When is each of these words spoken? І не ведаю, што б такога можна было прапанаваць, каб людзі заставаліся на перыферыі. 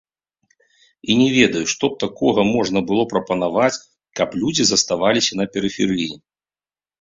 І 1.09 1.17
не 1.19 1.25
ведаю, 1.35 1.61
што 1.73 1.89
б 1.91 1.99
такога 2.03 2.41
можна 2.55 2.79
было 2.93 3.03
прапанаваць, 3.13 3.81
каб 4.21 4.29
людзі 4.45 4.63
заставаліся 4.71 5.31
на 5.43 5.49
перыферыі. 5.59 6.11